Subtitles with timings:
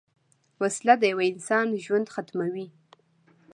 [0.61, 2.67] وسله د یوه انسان ژوند ختموي